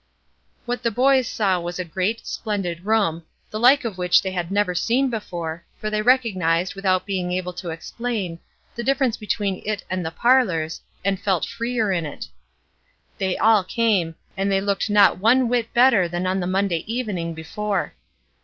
[0.65, 4.49] What the boys saw was a great, splendid room, the like of which they had
[4.49, 8.39] never seen before, for they recognized, without being able to explain,
[8.73, 12.27] the difference between it and the parlors, and felt freer in it.
[13.19, 17.35] They all came, and they looked not one whit better than on the Monday evening
[17.35, 17.93] before.